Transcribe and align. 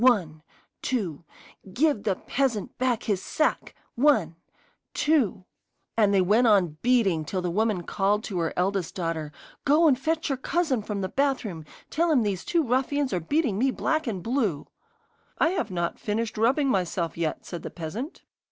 One 0.03 0.41
two 0.81 1.25
Give 1.73 2.01
the 2.01 2.15
peasant 2.15 2.75
back 2.79 3.03
his 3.03 3.21
sack! 3.21 3.75
One 3.93 4.35
two' 4.95 5.45
And 5.95 6.11
they 6.11 6.21
went 6.23 6.47
on 6.47 6.77
beating 6.81 7.23
till 7.23 7.43
the 7.43 7.51
woman 7.51 7.83
called 7.83 8.23
to 8.23 8.39
her 8.39 8.51
eldest 8.57 8.95
daughter: 8.95 9.31
'Go 9.63 9.87
and 9.87 9.99
fetch 9.99 10.29
your 10.29 10.39
cousin 10.39 10.81
from 10.81 11.01
the 11.01 11.07
bathroom. 11.09 11.65
Tell 11.91 12.09
him 12.11 12.23
these 12.23 12.43
two 12.43 12.63
ruffians 12.63 13.13
are 13.13 13.19
beating 13.19 13.59
me 13.59 13.69
black 13.69 14.07
and 14.07 14.23
blue.' 14.23 14.65
'I've 15.37 15.69
not 15.69 15.99
finished 15.99 16.35
rubbing 16.35 16.69
myself 16.69 17.15
yet,' 17.15 17.45
said 17.45 17.61
the 17.61 17.69
peasant. 17.69 18.23